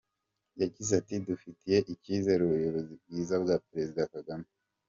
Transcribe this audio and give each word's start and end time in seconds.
Yagize 0.61 0.91
ati 0.99 1.13
“Dufitiye 1.27 1.77
icyizere 1.93 2.41
ubuyobozi 2.43 2.93
bwiza 3.01 3.35
bwa 3.43 3.55
Perezida 3.67 4.01
Kagame. 4.13 4.45